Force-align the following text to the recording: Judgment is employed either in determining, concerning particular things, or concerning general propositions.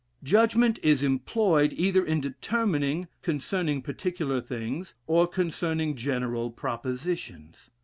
Judgment 0.23 0.79
is 0.81 1.03
employed 1.03 1.73
either 1.73 2.03
in 2.03 2.19
determining, 2.19 3.07
concerning 3.21 3.83
particular 3.83 4.41
things, 4.41 4.95
or 5.05 5.27
concerning 5.27 5.95
general 5.95 6.49
propositions. 6.49 7.69